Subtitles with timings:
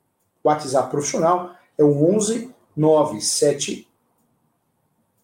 [0.42, 3.88] WhatsApp profissional, é o 11 97.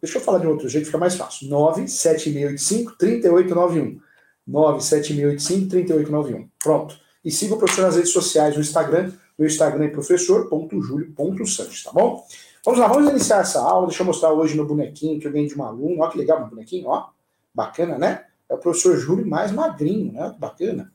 [0.02, 1.48] Deixa eu falar de outro jeito, fica mais fácil.
[1.48, 4.00] 97685 3891.
[4.46, 6.48] 97685 3891.
[6.62, 6.98] Pronto.
[7.24, 9.12] E siga o professor nas redes sociais, no Instagram.
[9.38, 12.26] Meu Instagram é professor.julio.santos, tá bom?
[12.64, 13.88] Vamos lá, vamos iniciar essa aula.
[13.88, 16.00] Deixa eu mostrar hoje meu bonequinho que eu ganhei de um aluno.
[16.00, 17.10] Olha que legal meu bonequinho, ó.
[17.54, 18.24] Bacana, né?
[18.48, 20.34] É o professor Júlio mais magrinho, né?
[20.38, 20.90] Bacana.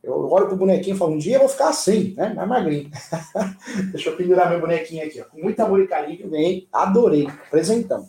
[0.00, 2.32] Eu olho pro bonequinho e falo, um dia eu vou ficar assim, né?
[2.34, 2.88] Mais magrinho.
[3.90, 5.24] Deixa eu pendurar meu bonequinho aqui, ó.
[5.24, 6.68] Com muito amor e carinho, vem.
[6.72, 7.26] Adorei.
[7.50, 8.06] Presentão.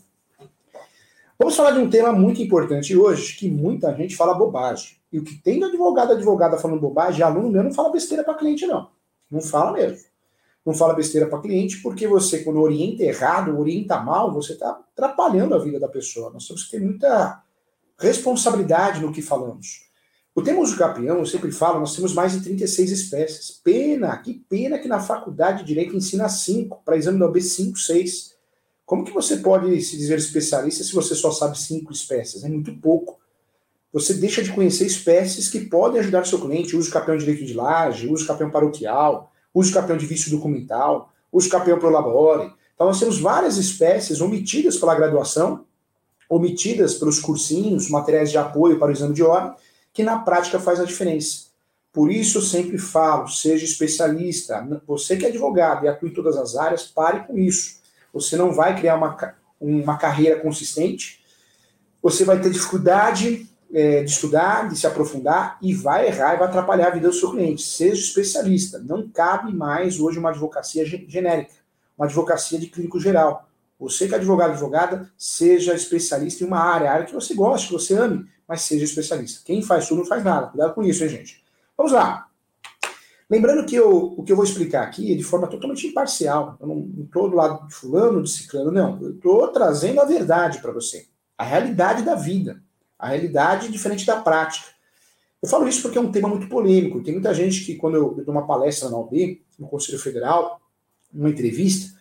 [1.39, 4.97] Vamos falar de um tema muito importante hoje, que muita gente fala bobagem.
[5.11, 8.35] E o que tem de advogado, advogada falando bobagem, aluno meu não fala besteira para
[8.35, 8.91] cliente, não.
[9.31, 10.08] Não fala mesmo
[10.65, 15.55] não fala besteira para cliente, porque você, quando orienta errado, orienta mal, você está atrapalhando
[15.55, 16.31] a vida da pessoa.
[16.31, 17.41] Nós temos que ter muita
[17.97, 19.89] responsabilidade no que falamos.
[20.35, 23.51] O tema uso capião, eu sempre falo, nós temos mais de 36 espécies.
[23.63, 27.77] Pena, que pena que na faculdade de Direito ensina 5, para exame da OB 5,
[27.77, 28.35] 6.
[28.85, 32.43] Como que você pode se dizer especialista se você só sabe 5 espécies?
[32.43, 33.19] É muito pouco.
[33.91, 36.75] Você deixa de conhecer espécies que podem ajudar o seu cliente.
[36.75, 41.49] Uso capião de direito de laje, uso capião paroquial, uso campeão de vício documental, uso
[41.49, 42.53] campeão pro labore.
[42.73, 45.65] Então nós temos várias espécies omitidas pela graduação,
[46.29, 49.53] omitidas pelos cursinhos, materiais de apoio para o exame de ordem,
[49.91, 51.49] que na prática faz a diferença.
[51.91, 54.65] Por isso eu sempre falo, seja especialista.
[54.85, 57.79] Você que é advogado e atua em todas as áreas, pare com isso.
[58.13, 61.19] Você não vai criar uma, uma carreira consistente,
[62.01, 66.47] você vai ter dificuldade é, de estudar, de se aprofundar e vai errar e vai
[66.47, 67.61] atrapalhar a vida do seu cliente.
[67.61, 68.79] Seja especialista.
[68.79, 71.53] Não cabe mais hoje uma advocacia genérica,
[71.97, 73.47] uma advocacia de clínico geral.
[73.79, 77.73] Você que é advogado, advogada, seja especialista em uma área, área que você goste, que
[77.73, 79.41] você ame, mas seja especialista.
[79.45, 80.47] Quem faz tudo não faz nada.
[80.47, 81.43] Cuidado com isso, hein, gente?
[81.77, 82.27] Vamos lá.
[83.29, 86.57] Lembrando que eu, o que eu vou explicar aqui é de forma totalmente imparcial.
[86.59, 88.99] Eu não estou do lado de fulano, de ciclano, não.
[89.01, 91.07] Eu estou trazendo a verdade para você.
[91.37, 92.61] A realidade da vida.
[92.99, 94.67] A realidade é diferente da prática.
[95.41, 97.01] Eu falo isso porque é um tema muito polêmico.
[97.01, 100.59] Tem muita gente que, quando eu, dou uma palestra na OB, no Conselho Federal,
[101.11, 101.97] numa entrevista,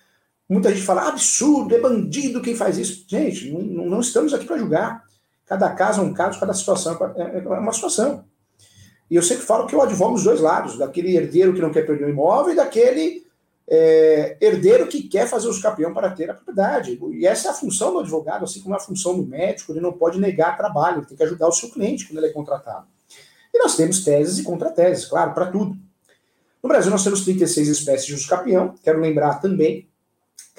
[0.49, 3.05] muita gente fala: absurdo, é bandido quem faz isso.
[3.07, 5.05] Gente, não, não estamos aqui para julgar.
[5.47, 8.25] Cada caso é um caso, cada situação é, é uma situação.
[9.11, 11.87] E eu sempre falo que eu advogo os dois lados, daquele herdeiro que não quer
[11.87, 13.25] perder o imóvel e daquele
[13.71, 16.99] é, herdeiro que quer fazer os capião para ter a propriedade.
[17.13, 19.81] E essa é a função do advogado, assim como é a função do médico, ele
[19.81, 22.87] não pode negar trabalho, ele tem que ajudar o seu cliente quando ele é contratado.
[23.53, 25.77] E nós temos teses e contrateses, claro, para tudo.
[26.63, 29.89] No Brasil nós temos 36 espécies de uso capião, quero lembrar também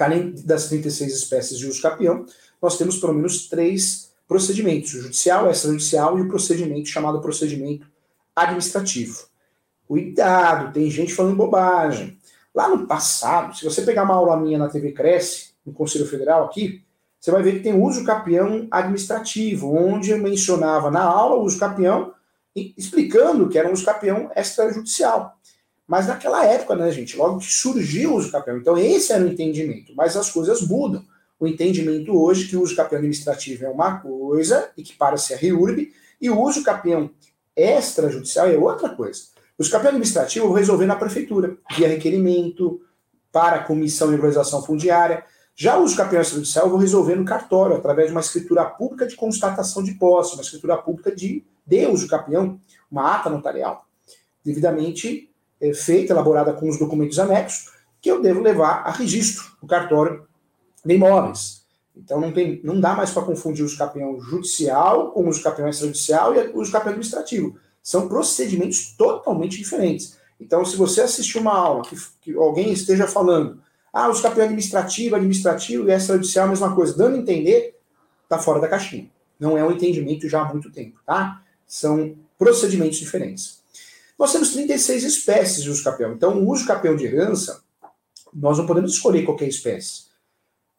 [0.03, 2.25] além das 36 espécies de uso capião,
[2.61, 7.87] nós temos pelo menos três procedimentos, o judicial, extrajudicial e o procedimento chamado procedimento
[8.35, 9.27] administrativo.
[9.87, 12.17] Cuidado, tem gente falando bobagem.
[12.53, 16.45] Lá no passado, se você pegar uma aula minha na TV Cresce, no Conselho Federal
[16.45, 16.83] aqui,
[17.19, 21.59] você vai ver que tem uso capião administrativo, onde eu mencionava na aula o uso
[21.59, 22.13] capião,
[22.55, 25.37] explicando que era um uso capião extrajudicial.
[25.85, 28.57] Mas naquela época, né, gente, logo que surgiu o uso capião.
[28.57, 29.93] Então, esse era o entendimento.
[29.95, 31.03] Mas as coisas mudam.
[31.39, 35.33] O entendimento hoje que o uso capião administrativo é uma coisa, e que para ser
[35.33, 35.91] a REURB,
[36.21, 37.09] e o uso capião
[37.55, 39.21] extrajudicial é outra coisa.
[39.59, 42.79] O escapel administrativo eu vou resolver na prefeitura, via requerimento,
[43.29, 45.25] para a comissão de regularização fundiária.
[45.53, 49.05] Já o uso campeão extrajudicial eu vou resolver no cartório, através de uma escritura pública
[49.05, 52.57] de constatação de posse, uma escritura pública de, de uso campeão,
[52.89, 53.85] uma ata notarial,
[54.45, 55.29] devidamente
[55.59, 60.25] é, feita, elaborada com os documentos anexos, que eu devo levar a registro no cartório
[60.85, 61.65] de imóveis.
[61.93, 66.33] Então não, tem, não dá mais para confundir o campeão judicial com o campeão extrajudicial
[66.33, 67.59] e o campeão administrativo.
[67.81, 70.17] São procedimentos totalmente diferentes.
[70.39, 73.61] Então, se você assistir uma aula que, que alguém esteja falando,
[73.91, 77.75] ah, os campeões administrativo, administrativo e extrajudicial, a mesma coisa, dando a entender,
[78.23, 79.09] está fora da caixinha.
[79.39, 81.43] Não é um entendimento já há muito tempo, tá?
[81.65, 83.59] São procedimentos diferentes.
[84.17, 86.13] Nós temos 36 espécies de uso capião.
[86.13, 87.63] Então, o uso capião de herança,
[88.33, 90.09] nós não podemos escolher qualquer espécie.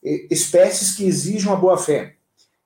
[0.02, 2.17] espécies que exijam a boa-fé,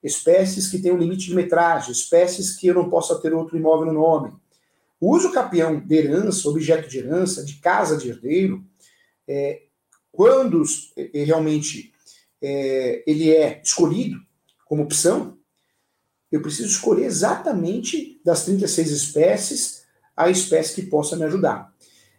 [0.05, 3.87] espécies que têm um limite de metragem, espécies que eu não possa ter outro imóvel
[3.87, 4.33] no nome.
[4.99, 8.63] O uso capião de herança, objeto de herança, de casa de herdeiro,
[9.27, 9.63] é,
[10.11, 10.63] quando
[10.95, 11.91] é, realmente
[12.41, 14.17] é, ele é escolhido
[14.65, 15.37] como opção,
[16.31, 19.85] eu preciso escolher exatamente das 36 espécies
[20.15, 21.73] a espécie que possa me ajudar.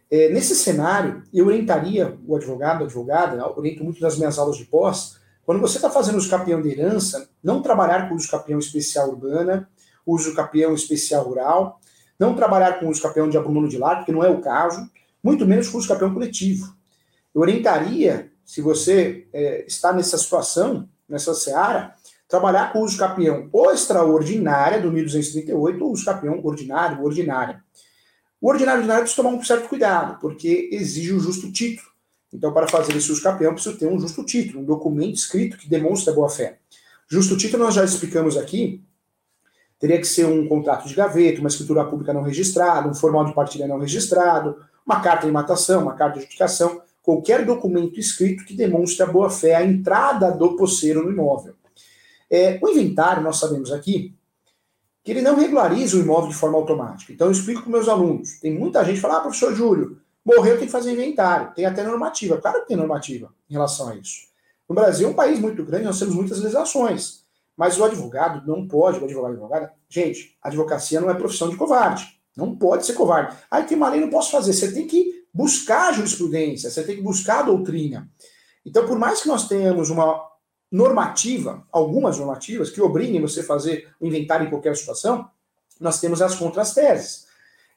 [0.09, 4.65] É, nesse cenário, eu orientaria o advogado, a advogada, oriento muito nas minhas aulas de
[4.65, 9.07] pós, quando você está fazendo uso capião de herança, não trabalhar com uso capião especial
[9.07, 9.69] urbana,
[10.05, 11.79] uso capião especial rural,
[12.19, 14.91] não trabalhar com uso capião de abandono de lar, porque não é o caso,
[15.23, 16.75] muito menos com uso capião coletivo.
[17.33, 21.95] Eu orientaria, se você é, está nessa situação, nessa seara,
[22.27, 27.63] trabalhar com uso capião ou extraordinária do 1238 ou uso capião ordinário, ordinária.
[28.41, 31.86] O ordinário ordinário precisa tomar um certo cuidado, porque exige um justo título.
[32.33, 35.69] Então, para fazer esse uso capião, precisa ter um justo título, um documento escrito que
[35.69, 36.59] demonstre a boa-fé.
[37.09, 38.83] Justo título nós já explicamos aqui,
[39.79, 43.33] teria que ser um contrato de gaveta, uma escritura pública não registrada, um formal de
[43.33, 48.53] partilha não registrado, uma carta de matação, uma carta de adjudicação, qualquer documento escrito que
[48.53, 51.53] demonstre a boa-fé, a entrada do posseiro no imóvel.
[52.29, 54.13] É, o inventário, nós sabemos aqui,
[55.03, 57.13] que ele não regulariza o imóvel de forma automática.
[57.13, 58.41] Então eu explico para meus alunos.
[58.41, 60.01] Tem muita gente que fala, ah, professor Júlio,
[60.35, 61.53] morreu, tem que fazer inventário.
[61.55, 62.37] Tem até normativa.
[62.37, 64.27] Claro que tem normativa em relação a isso.
[64.67, 67.25] No Brasil é um país muito grande, nós temos muitas legislações.
[67.55, 72.19] Mas o advogado não pode, o advogado advogada, gente, advocacia não é profissão de covarde.
[72.35, 73.35] Não pode ser covarde.
[73.49, 74.53] Aí tem uma lei, não posso fazer.
[74.53, 78.07] Você tem que buscar a jurisprudência, você tem que buscar a doutrina.
[78.65, 80.21] Então, por mais que nós tenhamos uma
[80.69, 85.27] normativa, algumas normativas, que obriguem você a fazer o inventário em qualquer situação,
[85.79, 87.25] nós temos as contras-teses.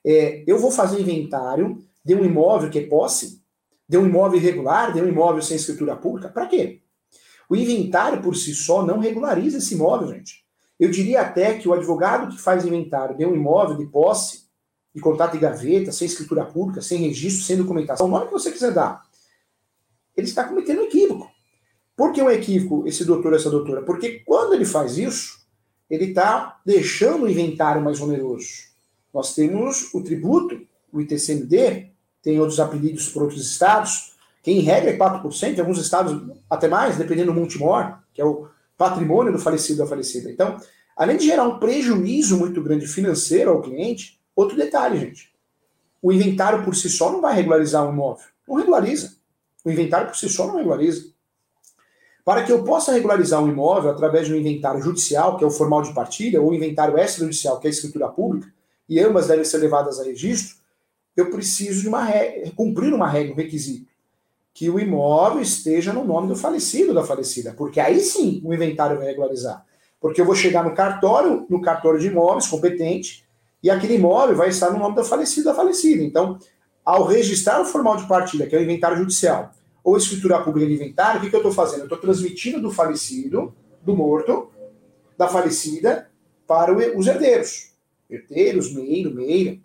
[0.05, 3.43] É, eu vou fazer inventário de um imóvel que é posse,
[3.89, 6.81] de um imóvel irregular, de um imóvel sem escritura pública, para quê?
[7.49, 10.45] O inventário por si só não regulariza esse imóvel, gente.
[10.79, 14.49] Eu diria até que o advogado que faz inventário de um imóvel de posse,
[14.95, 18.51] de contato de gaveta, sem escritura pública, sem registro, sem documentação, o nome que você
[18.51, 19.03] quiser dar,
[20.17, 21.31] ele está cometendo um equívoco.
[21.97, 23.83] Por que um equívoco, esse doutor, essa doutora?
[23.83, 25.41] Porque quando ele faz isso,
[25.89, 28.71] ele está deixando o inventário mais oneroso.
[29.13, 31.91] Nós temos o tributo, o ITCMD,
[32.23, 36.69] tem outros apelidos por outros estados, que em regra é 4%, em alguns estados até
[36.69, 40.31] mais, dependendo do multimor, que é o patrimônio do falecido da falecida.
[40.31, 40.59] Então,
[40.97, 45.31] além de gerar um prejuízo muito grande financeiro ao cliente, outro detalhe, gente.
[46.03, 48.25] O inventário por si só não vai regularizar o imóvel.
[48.49, 49.17] Não regulariza.
[49.65, 51.11] O inventário por si só não regulariza.
[52.25, 55.51] Para que eu possa regularizar um imóvel através de um inventário judicial, que é o
[55.51, 58.51] formal de partilha, ou inventário extrajudicial, que é a escritura pública,
[58.89, 60.57] e ambas devem ser levadas a registro,
[61.17, 63.91] eu preciso de uma regra, cumprir uma regra, um requisito,
[64.53, 68.53] que o imóvel esteja no nome do falecido ou da falecida, porque aí sim o
[68.53, 69.65] inventário vai regularizar.
[70.01, 73.25] Porque eu vou chegar no cartório, no cartório de imóveis competente,
[73.63, 76.03] e aquele imóvel vai estar no nome do falecido ou da falecida.
[76.03, 76.39] Então,
[76.85, 79.53] ao registrar o formal de partilha, que é o inventário judicial,
[79.85, 81.81] ou escritura pública de inventário, o que, que eu estou fazendo?
[81.81, 84.51] Eu estou transmitindo do falecido, do morto,
[85.17, 86.11] da falecida,
[86.47, 87.73] para os herdeiros.
[88.09, 89.59] Herdeiros, meiro, meira.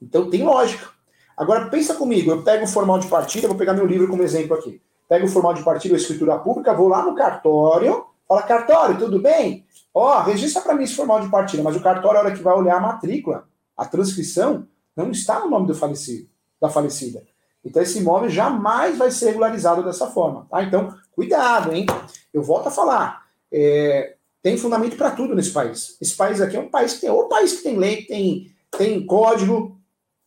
[0.00, 0.88] Então tem lógica.
[1.36, 4.56] Agora pensa comigo, eu pego o formal de partida, vou pegar meu livro como exemplo
[4.56, 4.80] aqui.
[5.08, 9.20] Pego o formal de partida ou escritura pública, vou lá no cartório, fala, cartório, tudo
[9.20, 9.64] bem?
[9.92, 12.42] Ó, oh, registra para mim esse formal de partida, mas o cartório, a hora que
[12.42, 16.28] vai olhar a matrícula, a transcrição, não está no nome do falecido,
[16.60, 17.22] da falecida.
[17.64, 20.46] Então esse imóvel jamais vai ser regularizado dessa forma.
[20.50, 20.62] Tá?
[20.62, 21.84] Então, cuidado, hein?
[22.32, 23.26] Eu volto a falar.
[23.52, 25.98] É, tem fundamento para tudo nesse país.
[26.00, 29.04] Esse país aqui é um país que tem, ou país que tem lei, tem, tem
[29.04, 29.75] código,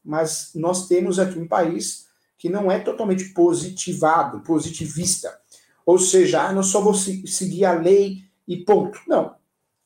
[0.03, 5.37] mas nós temos aqui um país que não é totalmente positivado, positivista.
[5.85, 8.99] Ou seja, ah, não só vou seguir a lei e ponto.
[9.07, 9.35] Não.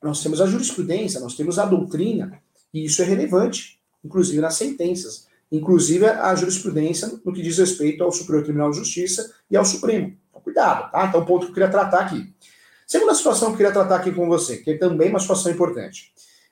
[0.02, 2.40] Nós temos a jurisprudência, nós temos a doutrina,
[2.74, 8.12] e isso é relevante, inclusive nas sentenças inclusive a jurisprudência no que diz respeito ao
[8.12, 10.18] Superior Tribunal de Justiça e ao Supremo.
[10.30, 11.06] Então, cuidado, tá?
[11.06, 12.34] Então, ponto que eu queria tratar aqui.
[12.88, 16.12] Segunda situação que eu queria tratar aqui com você, que é também uma situação importante.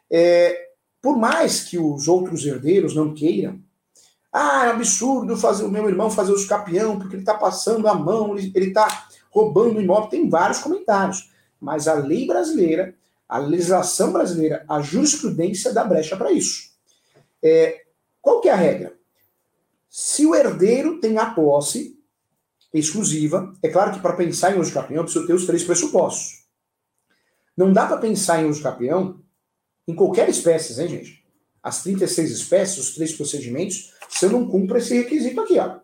[0.10, 0.70] É,
[1.02, 3.60] por mais que os outros herdeiros não queiram,
[4.32, 7.94] ah, é absurdo fazer o meu irmão fazer os capião, porque ele está passando a
[7.94, 10.10] mão, ele está roubando o imóvel.
[10.10, 11.30] Tem vários comentários.
[11.60, 12.96] Mas a lei brasileira,
[13.28, 16.72] a legislação brasileira, a jurisprudência dá brecha para isso.
[17.44, 17.82] É,
[18.22, 18.94] qual que é a regra?
[19.90, 22.00] Se o herdeiro tem a posse
[22.74, 26.46] exclusiva, é claro que para pensar em uso capião eu preciso ter os três pressupostos.
[27.58, 29.21] Não dá para pensar em uso capião
[29.92, 31.26] em qualquer espécie, hein, gente?
[31.62, 35.80] As 36 espécies, os três procedimentos, se eu não cumpro esse requisito aqui, ó.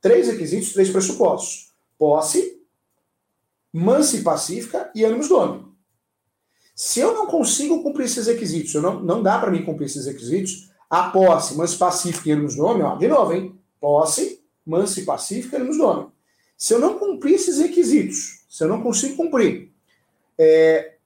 [0.00, 1.72] Três requisitos, três pressupostos.
[1.98, 2.60] Posse,
[3.72, 5.64] mansa e pacífica e ânimos domini.
[6.74, 10.06] Se eu não consigo cumprir esses requisitos, eu não, não dá para mim cumprir esses
[10.06, 13.56] requisitos, a posse, mansa e pacífica e ânimos domini, ó, de novo, hein?
[13.78, 16.08] Posse, mansa e pacífica e ânimos domini.
[16.56, 19.70] Se eu não cumprir esses requisitos, se eu não consigo cumprir,
[20.38, 20.96] é,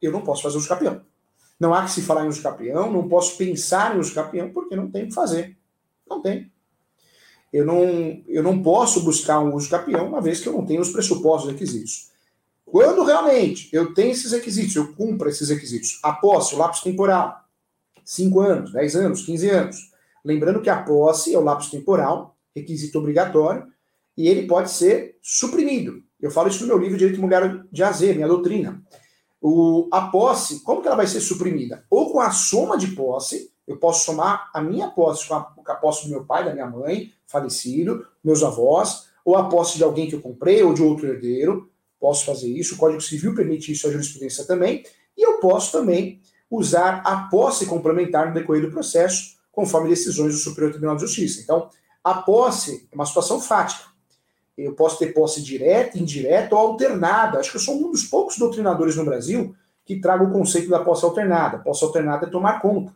[0.00, 1.04] eu não posso fazer uso campeão.
[1.58, 4.76] Não há que se falar em uso campeão, não posso pensar em uso campeão, porque
[4.76, 5.56] não tem o que fazer.
[6.08, 6.50] Não tem.
[7.52, 10.80] Eu não, eu não posso buscar um uso campeão, uma vez que eu não tenho
[10.80, 12.10] os pressupostos requisitos.
[12.64, 17.44] Quando realmente eu tenho esses requisitos, eu cumpro esses requisitos, a posse, o lapso temporal,
[18.04, 19.92] 5 anos, 10 anos, 15 anos.
[20.24, 23.66] Lembrando que a posse é o lapso temporal, requisito obrigatório,
[24.16, 26.02] e ele pode ser suprimido.
[26.20, 28.82] Eu falo isso no meu livro Direito Imobiliário de AZ, minha doutrina.
[29.46, 31.84] O, a posse, como que ela vai ser suprimida?
[31.90, 35.70] Ou com a soma de posse, eu posso somar a minha posse com a, com
[35.70, 39.84] a posse do meu pai, da minha mãe, falecido, meus avós, ou a posse de
[39.84, 41.70] alguém que eu comprei, ou de outro herdeiro.
[42.00, 44.82] Posso fazer isso, o Código Civil permite isso, a jurisprudência também.
[45.14, 50.38] E eu posso também usar a posse complementar no decorrer do processo, conforme decisões do
[50.38, 51.42] Superior Tribunal de Justiça.
[51.42, 51.68] Então,
[52.02, 53.84] a posse é uma situação fática.
[54.56, 57.38] Eu posso ter posse direta, indireta ou alternada.
[57.38, 60.82] Acho que eu sou um dos poucos doutrinadores no Brasil que traga o conceito da
[60.82, 61.58] posse alternada.
[61.58, 62.94] Posse alternada é tomar conta.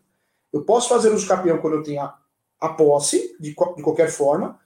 [0.52, 2.16] Eu posso fazer uso campeão quando eu tenho a,
[2.60, 4.58] a posse, de, de, qualquer forma,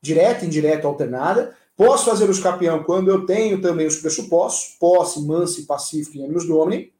[0.00, 1.54] direta, indireta, alternada.
[1.76, 6.28] Posso fazer uso campeão quando eu tenho também os pressupostos, posse, mansa e pacífico em
[6.28, 6.92] ambos domini.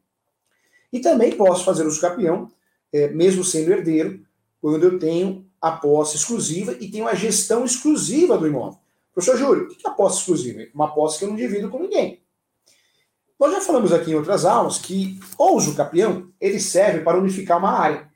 [0.93, 2.51] E também posso fazer uso campeão,
[2.93, 4.21] é, mesmo sendo herdeiro,
[4.61, 8.79] quando eu tenho a posse exclusiva e tenho a gestão exclusiva do imóvel.
[9.19, 10.63] Professor Júlio, o que é a posse exclusiva?
[10.73, 12.23] Uma posse que eu não divido com ninguém.
[13.37, 17.59] Nós já falamos aqui em outras aulas que o uso campeão ele serve para unificar
[17.59, 18.09] uma área.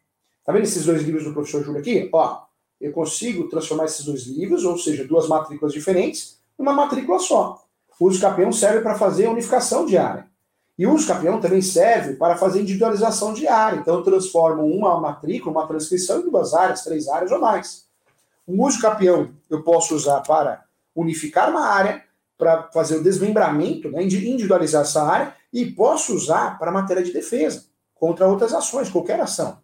[0.44, 2.08] Tá vendo esses dois livros do professor Júlio aqui?
[2.12, 2.42] Ó,
[2.80, 7.60] eu consigo transformar esses dois livros, ou seja, duas matrículas diferentes, numa matrícula só.
[7.98, 10.28] O uso campeão serve para fazer a unificação de área.
[10.78, 13.80] E o uso campeão também serve para fazer individualização de área.
[13.80, 17.88] Então eu transformo uma matrícula, uma transcrição em duas áreas, três áreas ou mais.
[18.46, 22.04] O uso campeão eu posso usar para unificar uma área,
[22.38, 27.66] para fazer o desmembramento, né, individualizar essa área, e posso usar para matéria de defesa,
[27.94, 29.62] contra outras ações, qualquer ação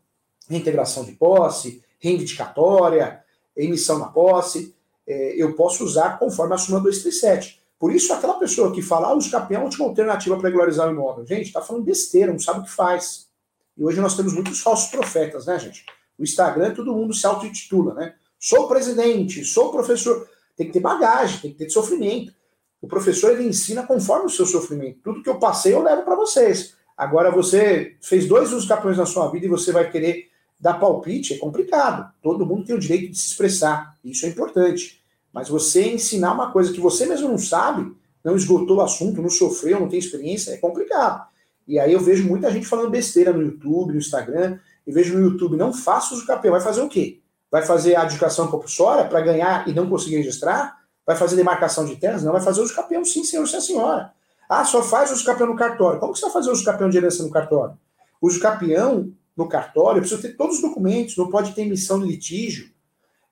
[0.48, 3.22] reintegração de posse, reivindicatória,
[3.56, 4.74] emissão na posse,
[5.06, 7.60] é, eu posso usar conforme a súmula 237.
[7.78, 10.88] Por isso, aquela pessoa que fala, ah, o escape é a última alternativa para regularizar
[10.88, 11.24] o imóvel.
[11.26, 13.28] Gente, está falando besteira, não sabe o que faz.
[13.76, 15.84] E hoje nós temos muitos falsos profetas, né, gente?
[16.18, 18.14] O Instagram, todo mundo se auto-intitula, né?
[18.38, 20.28] Sou presidente, sou professor.
[20.58, 22.34] Tem que ter bagagem, tem que ter sofrimento.
[22.82, 24.98] O professor, ele ensina conforme o seu sofrimento.
[25.02, 26.74] Tudo que eu passei, eu levo para vocês.
[26.96, 30.28] Agora, você fez dois usos campeões na sua vida e você vai querer
[30.60, 32.12] dar palpite é complicado.
[32.20, 33.96] Todo mundo tem o direito de se expressar.
[34.04, 35.00] Isso é importante.
[35.32, 37.92] Mas você ensinar uma coisa que você mesmo não sabe,
[38.24, 41.28] não esgotou o assunto, não sofreu, não tem experiência, é complicado.
[41.66, 45.22] E aí eu vejo muita gente falando besteira no YouTube, no Instagram, e vejo no
[45.22, 46.52] YouTube, não faça uso campeão.
[46.52, 47.20] Vai fazer o quê?
[47.50, 50.78] Vai fazer a adjudicação compulsória para ganhar e não conseguir registrar?
[51.06, 52.22] Vai fazer demarcação de terras?
[52.22, 54.12] Não, vai fazer uso campeão sim, senhor, sim, senhora.
[54.48, 55.98] Ah, só faz uso campeão no cartório.
[55.98, 57.78] Como que você vai fazer uso campeão de herança no cartório?
[58.20, 62.00] O uso campeão no cartório, eu preciso ter todos os documentos, não pode ter emissão
[62.00, 62.70] de litígio,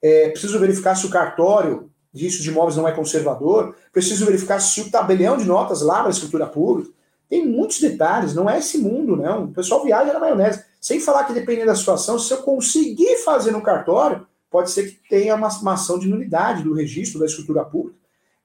[0.01, 4.81] é, preciso verificar se o cartório disso de imóveis não é conservador, preciso verificar se
[4.81, 6.91] o tabelião de notas lá na escritura pública.
[7.29, 9.45] Tem muitos detalhes, não é esse mundo, não.
[9.45, 10.65] O pessoal viaja na maionese.
[10.81, 15.09] Sem falar que, dependendo da situação, se eu conseguir fazer no cartório, pode ser que
[15.09, 17.99] tenha uma, uma ação de nulidade do registro da escritura pública.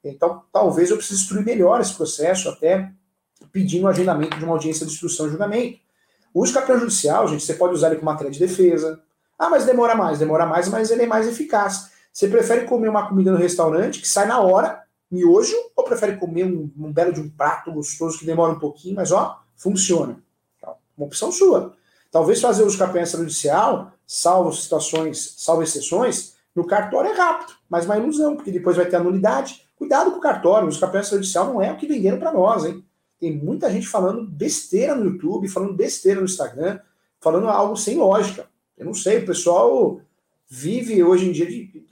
[0.04, 2.92] Então, talvez eu precise instruir melhor esse processo, até
[3.52, 5.80] pedindo o agendamento de uma audiência de instrução e julgamento.
[6.34, 9.00] O uso judicial, gente, você pode usar ele como matéria de defesa.
[9.38, 11.92] Ah, mas demora mais, demora mais, mas ele é mais eficaz.
[12.12, 14.82] Você prefere comer uma comida no restaurante que sai na hora,
[15.12, 18.96] miojo, ou prefere comer um, um belo de um prato gostoso que demora um pouquinho,
[18.96, 20.22] mas ó, funciona?
[20.58, 21.76] Então, uma opção sua.
[22.10, 27.98] Talvez fazer uso campeão judicial, salvo situações, salvo exceções, no cartório é rápido, mas uma
[27.98, 29.66] ilusão, porque depois vai ter a nulidade.
[29.78, 32.84] Cuidado com o cartório, o campeão judicial não é o que venderam para nós, hein?
[33.20, 36.80] Tem muita gente falando besteira no YouTube, falando besteira no Instagram,
[37.20, 38.50] falando algo sem lógica.
[38.78, 40.02] Eu não sei, o pessoal
[40.50, 41.86] vive hoje em dia de,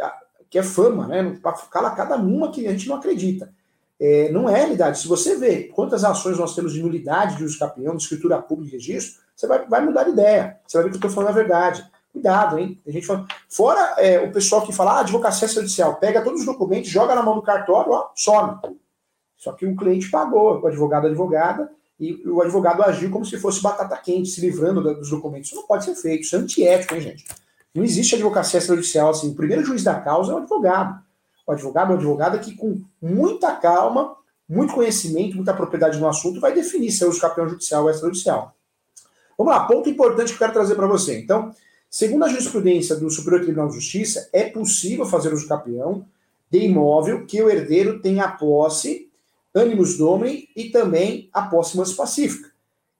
[0.50, 1.38] que é fama, né?
[1.72, 3.54] Cala cada uma que a gente não acredita.
[4.00, 5.00] É, não é realidade.
[5.00, 8.76] Se você vê quantas ações nós temos de nulidade de uso campeão, de escritura pública
[8.76, 10.58] e registro, você vai, vai mudar de ideia.
[10.66, 11.86] Você vai ver que eu estou falando a verdade.
[12.12, 12.80] Cuidado, hein?
[12.84, 13.28] Tem gente falando.
[13.48, 17.22] Fora é, o pessoal que fala, ah, advocacia judicial, pega todos os documentos, joga na
[17.22, 18.58] mão do cartório, ó, some.
[19.38, 23.62] Só que o cliente pagou, o advogado advogada, e o advogado agiu como se fosse
[23.62, 25.50] batata quente, se livrando dos documentos.
[25.50, 27.26] Isso não pode ser feito, isso é antiético, hein, gente?
[27.74, 29.30] Não existe advocacia extrajudicial assim.
[29.30, 31.02] O primeiro juiz da causa é o advogado.
[31.46, 34.16] O advogado é o advogado que, com muita calma,
[34.48, 38.56] muito conhecimento, muita propriedade no assunto, vai definir se é uso campeão judicial ou extrajudicial.
[39.38, 41.20] Vamos lá, ponto importante que eu quero trazer para você.
[41.20, 41.54] Então,
[41.90, 46.06] segundo a jurisprudência do Superior Tribunal de Justiça, é possível fazer uso campeão
[46.52, 49.10] de imóvel que o herdeiro tenha posse,
[49.54, 52.50] ânimos domini e também a posse mais pacífica.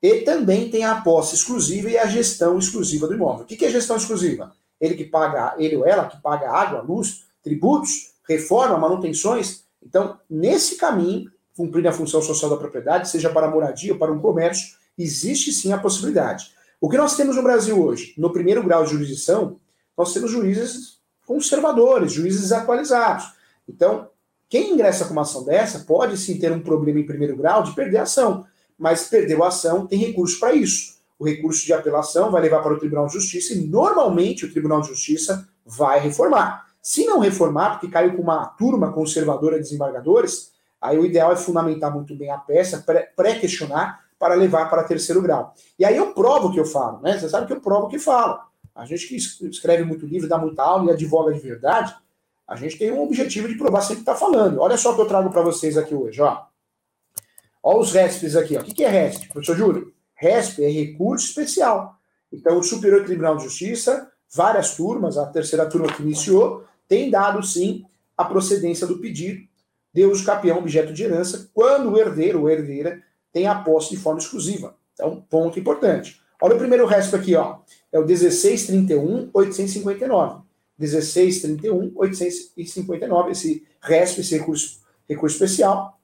[0.02, 3.44] E também tem a posse exclusiva e a gestão exclusiva do imóvel.
[3.44, 4.54] O que é gestão exclusiva?
[4.80, 9.64] Ele que paga, ele ou ela que paga água, luz, tributos, reforma, manutenções.
[9.84, 14.20] Então, nesse caminho, cumprir a função social da propriedade, seja para moradia ou para um
[14.20, 16.54] comércio, existe sim a possibilidade.
[16.80, 18.14] O que nós temos no Brasil hoje?
[18.18, 19.60] No primeiro grau de jurisdição,
[19.98, 23.34] nós temos juízes conservadores, juízes desatualizados.
[23.68, 24.10] Então,
[24.48, 27.76] quem ingressa com uma ação dessa pode sim ter um problema em primeiro grau de
[27.76, 28.46] perder a ação
[28.80, 30.99] mas perdeu a ação, tem recurso para isso.
[31.20, 34.80] O recurso de apelação vai levar para o Tribunal de Justiça e normalmente o Tribunal
[34.80, 36.66] de Justiça vai reformar.
[36.82, 41.36] Se não reformar, porque caiu com uma turma conservadora de desembargadores, aí o ideal é
[41.36, 42.86] fundamentar muito bem a peça,
[43.18, 45.54] pré-questionar, para levar para terceiro grau.
[45.78, 47.18] E aí eu provo o que eu falo, né?
[47.18, 48.40] Você sabe que eu provo o que falo.
[48.74, 51.96] A gente que escreve muito livro, dá muita aula e advoga de verdade,
[52.48, 54.60] a gente tem um objetivo de provar sempre que está falando.
[54.60, 56.46] Olha só o que eu trago para vocês aqui hoje, ó.
[57.62, 58.58] Olha os RESPs aqui.
[58.58, 58.62] Ó.
[58.62, 59.94] O que é RESP, professor Júlio?
[60.20, 61.98] RESP é recurso especial.
[62.32, 67.42] Então, o Superior Tribunal de Justiça, várias turmas, a terceira turma que iniciou, tem dado
[67.42, 67.84] sim
[68.18, 69.48] a procedência do pedido
[69.94, 73.98] de uso capião objeto de herança quando o herdeiro ou herdeira tem a posse de
[73.98, 74.76] forma exclusiva.
[74.94, 76.22] Então, ponto importante.
[76.42, 77.60] Olha o primeiro RESP aqui, ó.
[77.92, 80.42] É o 1631-859.
[80.80, 86.00] 1631-859, esse RESP, esse recurso, recurso especial,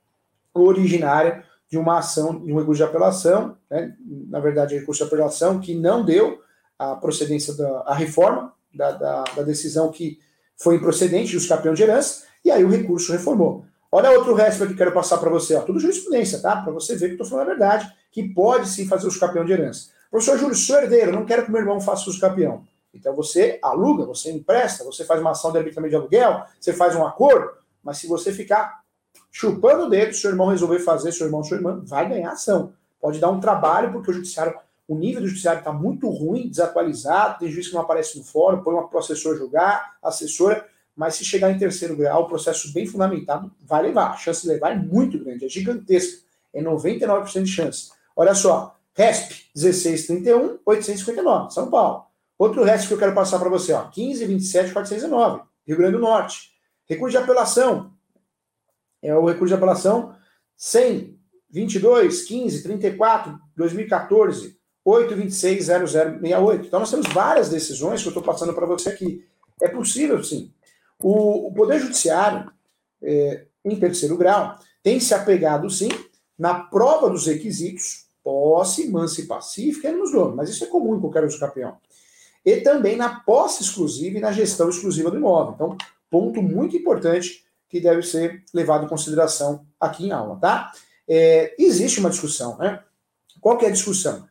[0.54, 3.96] originária de uma ação, de um recurso de apelação, né,
[4.30, 6.40] na verdade, recurso de apelação que não deu
[6.78, 10.20] a procedência da a reforma da, da, da, decisão que
[10.58, 13.66] foi improcedente, dos campeão de herança, e aí o recurso reformou.
[13.92, 16.58] Olha outro resto que quero passar para você, ó, tudo jurisprudência, tá?
[16.58, 19.54] Para você ver que estou falando a verdade, que pode sim fazer os campeão de
[19.54, 19.90] herança.
[20.12, 22.64] Professor Júlio, sou herdeiro, não quero que meu irmão faça os campeão.
[22.94, 26.96] Então você aluga, você empresta, você faz uma ação de arbitramento de aluguel, você faz
[26.96, 27.52] um acordo,
[27.84, 28.85] mas se você ficar
[29.36, 32.72] chupando o dedo, seu irmão resolver fazer, seu irmão, sua irmã, vai ganhar ação.
[33.02, 37.40] Pode dar um trabalho, porque o judiciário, o nível do judiciário está muito ruim, desatualizado,
[37.40, 41.52] tem juiz que não aparece no fórum, põe uma processor julgar, assessora, mas se chegar
[41.52, 44.12] em terceiro grau, o processo bem fundamentado vai levar.
[44.12, 46.24] A chance de levar é muito grande, é gigantesca.
[46.54, 47.92] É 99% de chance.
[48.16, 52.06] Olha só, RESP 1631 859, São Paulo.
[52.40, 56.00] Outro RESP que eu quero passar para você, ó, 15 27 409, Rio Grande do
[56.00, 56.54] Norte.
[56.88, 57.92] Recurso de apelação
[59.08, 60.16] é o recurso de apelação
[60.58, 61.18] 100,
[61.50, 66.68] 22, 15, 34, 2014, 826 0068.
[66.68, 69.26] Então nós temos várias decisões que eu estou passando para você aqui.
[69.62, 70.52] É possível, sim.
[71.00, 72.52] O, o Poder Judiciário,
[73.02, 75.90] é, em terceiro grau, tem se apegado, sim,
[76.38, 81.00] na prova dos requisitos, posse, mansa e pacífica, nos donos, mas isso é comum em
[81.00, 81.78] qualquer uso campeão.
[82.46, 85.54] E também na posse exclusiva e na gestão exclusiva do imóvel.
[85.56, 85.78] Então,
[86.10, 87.45] ponto muito importante
[87.76, 90.72] que deve ser levado em consideração aqui em aula, tá?
[91.06, 92.82] É, existe uma discussão, né?
[93.42, 94.26] Qual que é a discussão?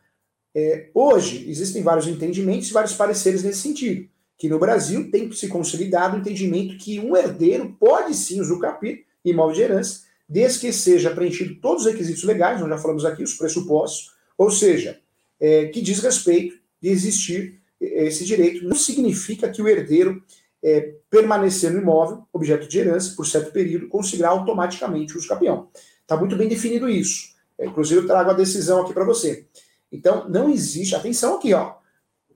[0.54, 4.08] É, hoje existem vários entendimentos e vários pareceres nesse sentido.
[4.38, 9.54] Que no Brasil tem se consolidado o entendimento que um herdeiro pode sim usucapir imóvel
[9.54, 13.34] de herança, desde que seja preenchido todos os requisitos legais, nós já falamos aqui, os
[13.34, 14.98] pressupostos, ou seja,
[15.38, 18.66] é, que diz respeito de existir esse direito.
[18.66, 20.22] Não significa que o herdeiro
[20.64, 25.68] é, permanecer no imóvel, objeto de herança, por certo período, conseguirá automaticamente o uso capião.
[26.00, 27.34] Está muito bem definido isso.
[27.58, 29.46] É, inclusive, eu trago a decisão aqui para você.
[29.92, 30.96] Então, não existe.
[30.96, 31.74] Atenção aqui, ó.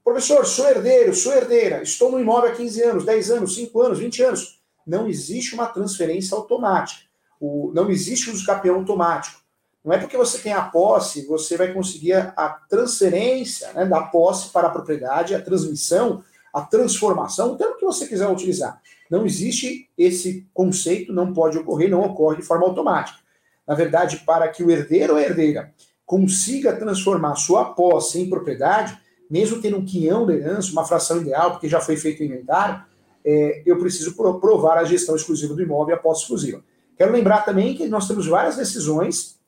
[0.04, 3.98] Professor, sou herdeiro, sou herdeira, estou no imóvel há 15 anos, 10 anos, 5 anos,
[3.98, 4.60] 20 anos.
[4.86, 7.02] Não existe uma transferência automática.
[7.40, 9.40] O, não existe uso capião automático.
[9.84, 14.50] Não é porque você tem a posse, você vai conseguir a transferência né, da posse
[14.50, 18.80] para a propriedade, a transmissão a transformação, o termo que você quiser utilizar.
[19.10, 23.18] Não existe esse conceito, não pode ocorrer, não ocorre de forma automática.
[23.66, 25.72] Na verdade, para que o herdeiro ou herdeira
[26.04, 28.98] consiga transformar sua posse em propriedade,
[29.30, 32.82] mesmo tendo um quinhão de herança, uma fração ideal, porque já foi feito o inventário,
[33.24, 36.64] é, eu preciso provar a gestão exclusiva do imóvel e a posse exclusiva.
[36.96, 39.38] Quero lembrar também que nós temos várias decisões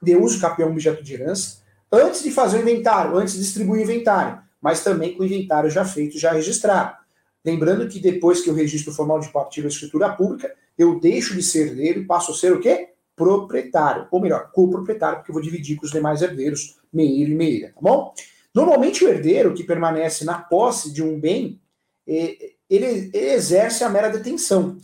[0.00, 1.58] de uso capião objeto de herança
[1.90, 5.68] antes de fazer o inventário, antes de distribuir o inventário mas também com o inventário
[5.68, 6.96] já feito, já registrado.
[7.44, 11.42] Lembrando que depois que eu registro formal de partilha de escritura pública, eu deixo de
[11.42, 12.94] ser herdeiro e passo a ser o quê?
[13.14, 14.08] Proprietário.
[14.10, 17.80] Ou melhor, coproprietário, porque eu vou dividir com os demais herdeiros, meio e meia, tá
[17.82, 18.14] bom?
[18.54, 21.60] Normalmente o herdeiro que permanece na posse de um bem,
[22.06, 24.78] ele, ele exerce a mera detenção.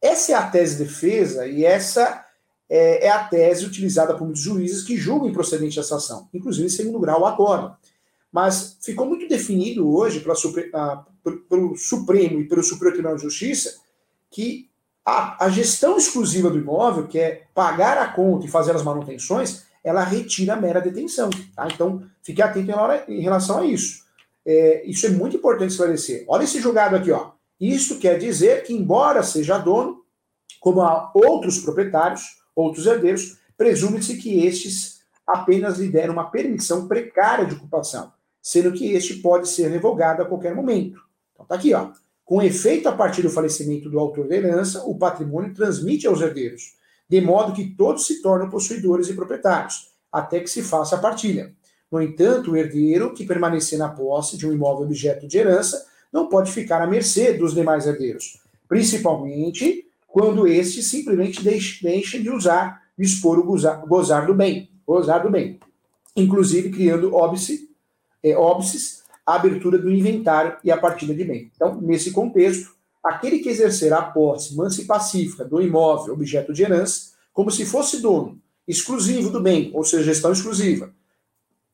[0.00, 2.24] Essa é a tese de defesa e essa é
[2.68, 6.70] é, é, a tese utilizada por muitos juízes que julgam improcedente essa ação, inclusive em
[6.70, 7.76] segundo grau agora.
[8.34, 13.76] Mas ficou muito definido hoje pelo Supremo e pelo Superior Tribunal de Justiça
[14.28, 14.68] que
[15.06, 19.62] a, a, gestão exclusiva do imóvel, que é pagar a conta e fazer as manutenções,
[19.84, 21.30] ela retira a mera detenção.
[21.54, 21.68] Tá?
[21.72, 24.02] Então, fique atento em, em relação a isso.
[24.44, 26.24] É, isso é muito importante esclarecer.
[26.26, 27.30] Olha esse julgado aqui, ó.
[27.60, 30.02] Isso quer dizer que, embora seja dono,
[30.58, 32.22] como há outros proprietários,
[32.56, 38.12] outros herdeiros, presume-se que estes apenas lhe deram uma permissão precária de ocupação,
[38.44, 41.00] sendo que este pode ser revogado a qualquer momento.
[41.32, 41.92] Então tá aqui, ó.
[42.26, 46.74] Com efeito a partir do falecimento do autor da herança, o patrimônio transmite aos herdeiros,
[47.08, 51.54] de modo que todos se tornam possuidores e proprietários, até que se faça a partilha.
[51.90, 56.28] No entanto, o herdeiro que permanecer na posse de um imóvel objeto de herança não
[56.28, 63.38] pode ficar à mercê dos demais herdeiros, principalmente quando estes simplesmente deixem de usar, dispor
[63.38, 65.58] o gozar, gozar do bem, gozar do bem,
[66.14, 67.73] inclusive criando óbice,
[68.24, 71.50] é, óbices a abertura do inventário e a partida de bem.
[71.54, 76.62] Então, nesse contexto, aquele que exercer a posse mansa e pacífica do imóvel objeto de
[76.62, 80.90] herança, como se fosse dono exclusivo do bem, ou seja, gestão exclusiva,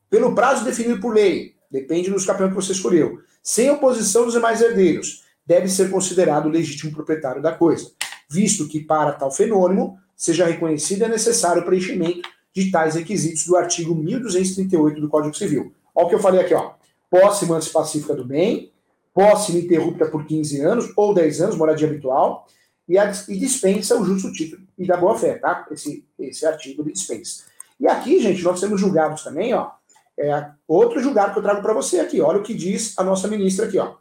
[0.09, 4.61] pelo prazo definido por lei, depende dos campeões que você escolheu, sem oposição dos demais
[4.61, 7.91] herdeiros, deve ser considerado legítimo proprietário da coisa,
[8.29, 12.21] visto que para tal fenômeno seja reconhecido é necessário o preenchimento
[12.53, 15.73] de tais requisitos do artigo 1238 do Código Civil.
[15.95, 16.73] Olha o que eu falei aqui, ó
[17.11, 18.71] posse mansa pacífica do bem,
[19.13, 22.47] posse ininterrupta por 15 anos ou 10 anos, moradia habitual,
[22.87, 25.67] e, a, e dispensa o justo título e da boa-fé, tá?
[25.69, 27.43] Esse, esse artigo de dispensa.
[27.77, 29.71] E aqui, gente, nós temos julgados também, ó,
[30.17, 33.27] é, outro julgado que eu trago para você aqui, olha o que diz a nossa
[33.27, 33.95] ministra aqui, ó.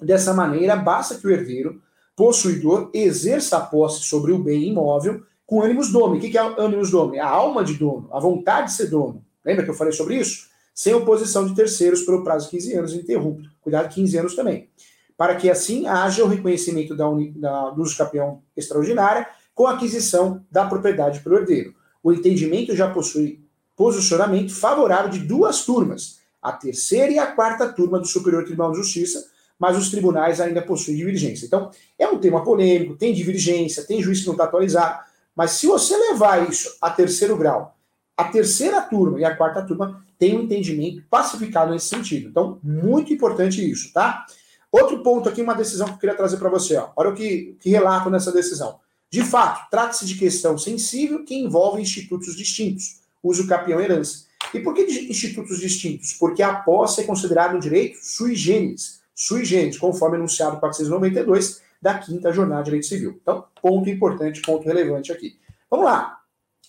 [0.00, 1.80] Dessa maneira, basta que o herdeiro,
[2.16, 6.16] possuidor, exerça a posse sobre o bem imóvel com ânimos dono.
[6.16, 6.92] O que é ânimos?
[7.14, 9.24] É a alma de dono, a vontade de ser dono.
[9.44, 10.48] Lembra que eu falei sobre isso?
[10.78, 13.50] Sem oposição de terceiros pelo prazo de 15 anos interrupto.
[13.60, 14.70] Cuidado, 15 anos também.
[15.16, 19.72] Para que assim haja o reconhecimento da, uni, da, do uso campeão extraordinária com a
[19.72, 21.74] aquisição da propriedade pelo herdeiro.
[22.00, 27.98] O entendimento já possui posicionamento favorável de duas turmas, a terceira e a quarta turma
[27.98, 29.26] do Superior Tribunal de Justiça,
[29.58, 31.44] mas os tribunais ainda possuem divergência.
[31.44, 35.02] Então, é um tema polêmico, tem divergência, tem juiz que não está atualizado,
[35.34, 37.76] mas se você levar isso a terceiro grau,
[38.18, 42.28] a terceira turma e a quarta turma tem um entendimento pacificado nesse sentido.
[42.28, 44.26] Então, muito importante isso, tá?
[44.72, 46.76] Outro ponto aqui, uma decisão que eu queria trazer para você.
[46.76, 46.90] Ó.
[46.96, 48.80] Olha o que, que relato nessa decisão.
[49.08, 54.26] De fato, trata-se de questão sensível que envolve institutos distintos, uso capião herança.
[54.52, 56.12] E por que institutos distintos?
[56.14, 61.96] Porque a posse é considerada um direito sui generis, sui generis, conforme anunciado 492 da
[61.98, 63.18] quinta jornada de direito civil.
[63.22, 65.38] Então, ponto importante, ponto relevante aqui.
[65.70, 66.17] Vamos lá.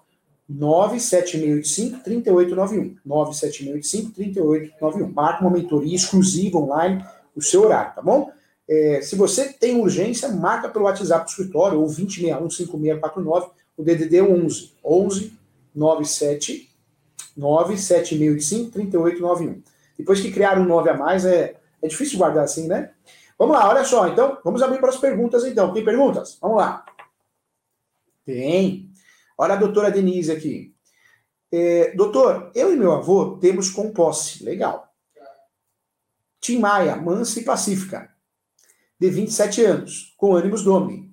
[0.51, 2.97] 97685-3891.
[3.07, 5.11] 97685-3891.
[5.11, 7.03] Marca uma mentoria exclusiva online,
[7.35, 8.31] o seu horário, tá bom?
[8.71, 14.73] É, se você tem urgência, marca pelo WhatsApp do escritório ou 2061-5649 o DDD 11,
[14.81, 15.37] 11
[15.75, 16.71] 97
[17.35, 19.61] 97685 3891.
[19.97, 22.91] Depois que criaram um 9 a mais, é, é difícil guardar assim, né?
[23.37, 24.07] Vamos lá, olha só.
[24.07, 25.73] Então, vamos abrir para as perguntas, então.
[25.73, 26.37] Tem perguntas?
[26.39, 26.85] Vamos lá.
[28.25, 28.89] Tem.
[29.37, 30.73] Olha a doutora Denise aqui.
[31.51, 34.45] É, doutor, eu e meu avô temos com posse.
[34.45, 34.87] Legal.
[36.39, 38.09] Tim Maia, mansa e pacífica.
[39.01, 41.11] De 27 anos, com ânimos domini.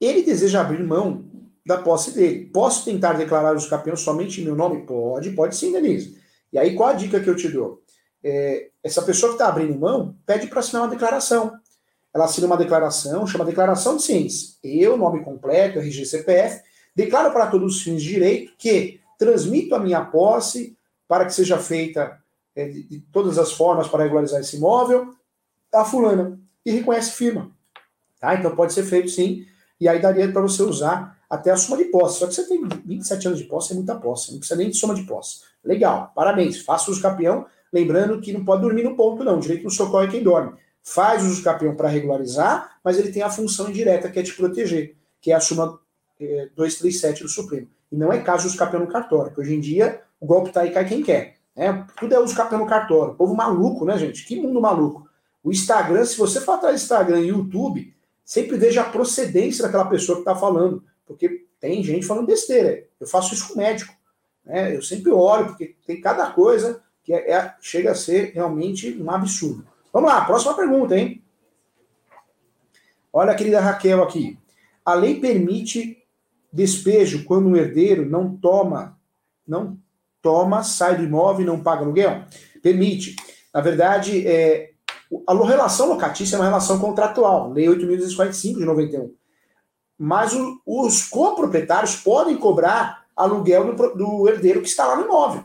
[0.00, 1.24] Ele deseja abrir mão
[1.64, 2.46] da posse dele.
[2.46, 4.84] Posso tentar declarar os campeões somente em meu nome?
[4.84, 6.20] Pode, pode sim, Denise.
[6.52, 7.80] E aí, qual a dica que eu te dou?
[8.24, 11.52] É, essa pessoa que está abrindo mão pede para assinar uma declaração.
[12.12, 14.56] Ela assina uma declaração, chama Declaração de Ciência.
[14.64, 16.60] Eu, nome completo, RG CPF,
[16.92, 21.56] declaro para todos os fins de direito que transmito a minha posse para que seja
[21.56, 22.20] feita
[22.56, 25.14] é, de, de todas as formas para regularizar esse imóvel
[25.72, 26.38] a fulana.
[26.64, 27.50] E reconhece firma.
[28.18, 28.34] Tá?
[28.34, 29.46] Então pode ser feito sim.
[29.80, 32.18] E aí daria para você usar até a soma de posse.
[32.18, 34.32] Só que você tem 27 anos de posse, é muita posse.
[34.32, 35.40] Não precisa nem de soma de posse.
[35.64, 36.60] Legal, parabéns.
[36.60, 37.46] Faça uso campeão.
[37.72, 39.38] Lembrando que não pode dormir no ponto, não.
[39.38, 40.52] O direito não socorre quem dorme.
[40.82, 44.96] Faz uso campeão para regularizar, mas ele tem a função indireta que é te proteger,
[45.20, 45.78] que é a suma
[46.18, 47.68] é, 237 do Supremo.
[47.92, 50.52] E não é caso de uso campeão no cartório, porque hoje em dia o golpe
[50.52, 51.36] tá aí cai quem quer.
[51.54, 51.86] Né?
[51.98, 53.14] Tudo é uso campeão no cartório.
[53.14, 54.24] Povo maluco, né, gente?
[54.24, 55.08] Que mundo maluco.
[55.42, 59.86] O Instagram, se você for atrás do Instagram e YouTube, sempre veja a procedência daquela
[59.86, 60.84] pessoa que está falando.
[61.06, 62.86] Porque tem gente falando besteira.
[62.98, 63.94] Eu faço isso com médico.
[64.44, 64.76] Né?
[64.76, 69.10] Eu sempre olho, porque tem cada coisa que é, é, chega a ser realmente um
[69.10, 69.66] absurdo.
[69.92, 71.22] Vamos lá, próxima pergunta, hein?
[73.12, 74.38] Olha querida Raquel aqui.
[74.84, 76.04] A lei permite
[76.52, 78.98] despejo quando um herdeiro não toma,
[79.46, 79.78] não
[80.22, 82.24] toma, sai do imóvel e não paga aluguel?
[82.62, 83.16] Permite.
[83.52, 84.69] Na verdade, é,
[85.26, 89.14] a relação locatícia é uma relação contratual, Lei 8.245 de 91
[90.02, 95.44] mas o, os coproprietários podem cobrar aluguel do, do, herdeiro que está lá no imóvel,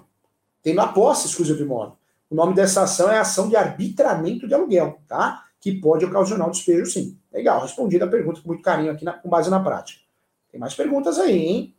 [0.63, 1.97] tendo a posse exclusiva do imóvel.
[2.29, 5.43] O nome dessa ação é ação de arbitramento de aluguel, tá?
[5.59, 7.19] Que pode ocasionar o despejo, sim.
[7.33, 9.99] Legal, respondida a pergunta com muito carinho aqui na, com base na prática.
[10.49, 11.75] Tem mais perguntas aí, hein?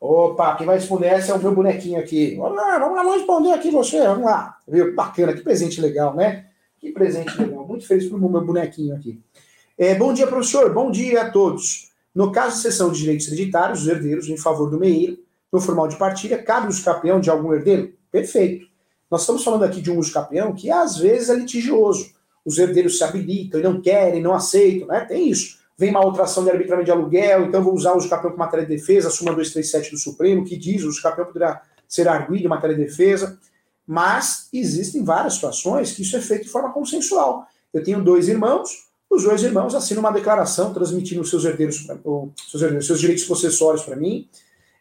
[0.00, 2.36] Opa, quem vai responder essa é o meu bonequinho aqui.
[2.36, 4.56] Vamos lá, vamos lá, vamos responder aqui você, vamos lá.
[4.66, 4.94] Viu?
[4.94, 6.46] Bacana, que presente legal, né?
[6.78, 7.66] Que presente legal.
[7.66, 9.20] Muito feliz pelo meu bonequinho aqui.
[9.76, 10.72] É, bom dia, professor.
[10.72, 11.92] Bom dia a todos.
[12.14, 15.18] No caso de cessão de direitos hereditários, os herdeiros em favor do meio,
[15.52, 17.92] no formal de partilha, cabe o uso capião de algum herdeiro?
[18.10, 18.66] Perfeito.
[19.10, 22.12] Nós estamos falando aqui de um uso capião que às vezes é litigioso.
[22.44, 25.00] Os herdeiros se habilitam e não querem, não aceitam, né?
[25.00, 25.58] Tem isso.
[25.78, 28.66] Vem uma outra ação de arbitramento de aluguel, então vou usar o capião com matéria
[28.66, 32.46] de defesa, a súmula 237 do Supremo, que diz o uso capião poderá ser arguido
[32.46, 33.38] em matéria de defesa.
[33.86, 37.46] Mas existem várias situações que isso é feito de forma consensual.
[37.72, 41.86] Eu tenho dois irmãos, os dois irmãos assinam uma declaração transmitindo seus herdeiros,
[42.50, 44.28] seus, herdeiros, seus direitos possessórios para mim,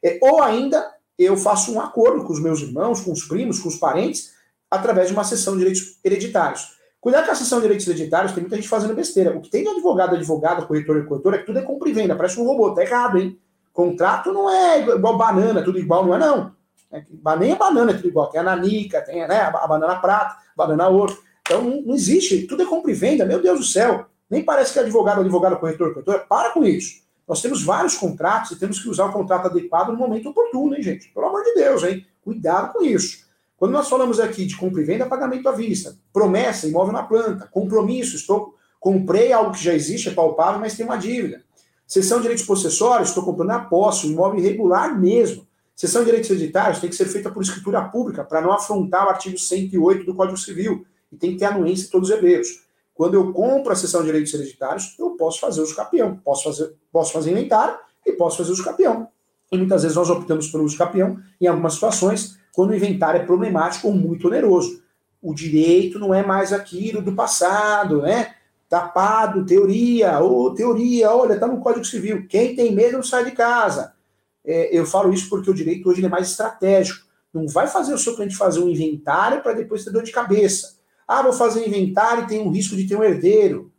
[0.03, 3.69] é, ou ainda eu faço um acordo com os meus irmãos, com os primos, com
[3.69, 4.33] os parentes,
[4.69, 6.76] através de uma sessão de direitos hereditários.
[7.07, 9.31] Cuidado com a sessão de direitos hereditários, tem muita gente fazendo besteira.
[9.31, 11.93] O que tem de advogado, advogada, corretor e corretor é que tudo é compra e
[11.93, 13.39] venda, parece um robô, tá errado, hein?
[13.71, 16.51] Contrato não é igual banana, tudo igual, não é não.
[16.91, 17.01] É,
[17.39, 20.89] nem a banana é tudo igual, tem a nanica, tem né, a banana prata, banana
[20.89, 21.17] ouro.
[21.43, 24.07] Então não, não existe, tudo é compra e venda, meu Deus do céu.
[24.29, 26.25] Nem parece que é advogado, advogado, corretor, corretor.
[26.27, 27.03] Para com isso.
[27.25, 30.83] Nós temos vários contratos e temos que usar o contrato adequado no momento oportuno, hein,
[30.83, 31.07] gente?
[31.13, 32.05] Pelo amor de Deus, hein?
[32.21, 33.26] Cuidado com isso.
[33.57, 37.47] Quando nós falamos aqui de compra e venda, pagamento à vista, promessa, imóvel na planta,
[37.51, 41.43] compromisso, estou comprei algo que já existe, é palpável, mas tem uma dívida.
[41.85, 45.47] Sessão de direitos possessórios, estou comprando a posse, um imóvel irregular mesmo.
[45.75, 49.09] Sessão de direitos hereditários tem que ser feita por escritura pública para não afrontar o
[49.09, 52.65] artigo 108 do Código Civil e tem que ter anuência de todos os herdeiros.
[52.93, 56.17] Quando eu compro a sessão de direitos hereditários, eu posso fazer uso capião.
[56.23, 59.07] Posso fazer, posso fazer inventário e posso fazer uso capião.
[59.51, 60.77] E muitas vezes nós optamos pelo uso
[61.39, 64.81] em algumas situações, quando o inventário é problemático ou muito oneroso.
[65.21, 68.33] O direito não é mais aquilo do passado, né?
[68.67, 72.25] Tapado, teoria, ou teoria, olha, está no Código Civil.
[72.27, 73.93] Quem tem medo não sai de casa.
[74.43, 77.05] É, eu falo isso porque o direito hoje é mais estratégico.
[77.31, 80.79] Não vai fazer o seu cliente fazer um inventário para depois ter dor de cabeça.
[81.07, 83.71] Ah, vou fazer inventário e tem um risco de ter um herdeiro.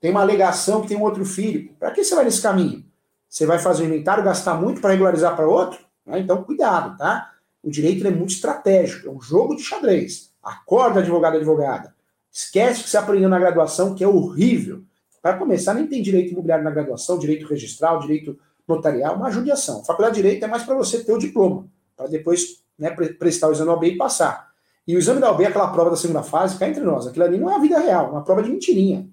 [0.00, 1.70] Tem uma alegação que tem um outro filho.
[1.78, 2.82] Para que você vai nesse caminho?
[3.28, 5.80] Você vai fazer o inventário, gastar muito para regularizar para outro?
[6.06, 7.33] Ah, então, cuidado, tá?
[7.64, 10.30] O direito é muito estratégico, é um jogo de xadrez.
[10.42, 11.94] Acorda, advogado, advogada.
[12.30, 14.82] Esquece que você aprendeu na graduação, que é horrível.
[15.22, 19.82] Para começar, nem tem direito imobiliário na graduação, direito registral, direito notarial, uma judiação.
[19.82, 23.52] Faculdade de Direito é mais para você ter o diploma, para depois né, prestar o
[23.52, 24.52] exame OAB e passar.
[24.86, 27.38] E o exame da OB, aquela prova da segunda fase, cá entre nós, aquilo ali
[27.38, 29.08] não é a vida real, é uma prova de mentirinha.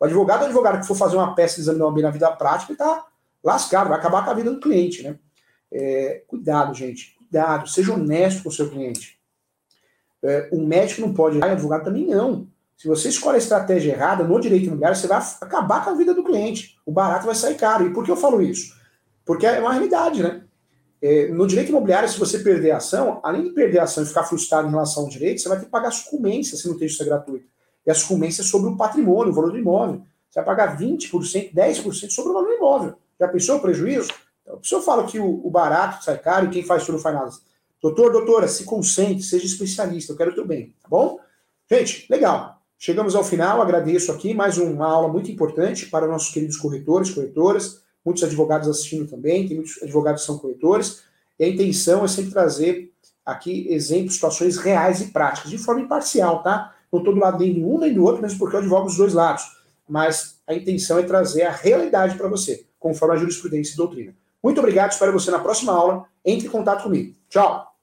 [0.00, 2.30] O advogado, o advogado que for fazer uma peça de exame da OB na vida
[2.32, 3.04] prática, ele está
[3.44, 5.18] lascado, vai acabar com a vida do cliente, né?
[5.70, 9.18] É, cuidado, gente, cuidado, seja honesto com o seu cliente.
[10.22, 12.48] É, um médico não pode, ah, advogado também não.
[12.76, 16.12] Se você escolhe a estratégia errada no direito imobiliário, você vai acabar com a vida
[16.14, 16.78] do cliente.
[16.84, 17.86] O barato vai sair caro.
[17.86, 18.74] E por que eu falo isso?
[19.24, 20.42] Porque é uma realidade, né?
[21.00, 24.06] É, no direito imobiliário, se você perder a ação, além de perder a ação e
[24.06, 26.88] ficar frustrado em relação ao direito, você vai ter que pagar sucumbência se não tem
[26.88, 27.46] justiça gratuita.
[27.86, 30.02] E a sucumbência é sobre o patrimônio, o valor do imóvel.
[30.28, 32.94] Você vai pagar 20%, 10% sobre o valor do imóvel.
[33.18, 34.08] Já pensou o prejuízo?
[34.46, 37.30] Então, eu falo que o, o, barato sai caro e quem faz tudo faz nada.
[37.82, 41.18] Doutor, doutora, se concentre, seja especialista, eu quero o teu bem, tá bom?
[41.68, 42.62] Gente, legal.
[42.78, 47.82] Chegamos ao final, agradeço aqui mais uma aula muito importante para nossos queridos corretores, corretoras,
[48.04, 51.02] muitos advogados assistindo também, tem muitos advogados que são corretores,
[51.38, 52.92] e a intenção é sempre trazer
[53.24, 56.74] aqui exemplos, situações reais e práticas, de forma imparcial, tá?
[56.92, 58.96] Não estou do lado nem de um nem do outro, mesmo porque eu advogo dos
[58.96, 59.42] dois lados.
[59.88, 64.14] Mas a intenção é trazer a realidade para você, conforme a jurisprudência e doutrina.
[64.46, 66.04] Muito obrigado, espero você na próxima aula.
[66.24, 67.16] Entre em contato comigo.
[67.28, 67.75] Tchau!